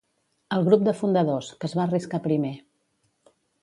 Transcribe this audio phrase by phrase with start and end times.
[0.57, 2.55] Al grup de fundadors, que es va arriscar primer.